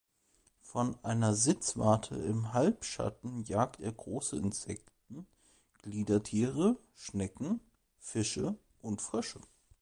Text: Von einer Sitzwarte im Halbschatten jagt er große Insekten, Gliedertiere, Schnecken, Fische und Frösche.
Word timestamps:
Von 0.63 0.97
einer 1.03 1.35
Sitzwarte 1.35 2.15
im 2.15 2.53
Halbschatten 2.53 3.43
jagt 3.43 3.81
er 3.81 3.91
große 3.91 4.35
Insekten, 4.35 5.27
Gliedertiere, 5.83 6.75
Schnecken, 6.95 7.59
Fische 7.99 8.55
und 8.81 8.99
Frösche. 9.03 9.39